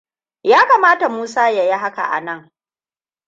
[0.43, 2.51] Ya kamata Musa ya yi hakan anan.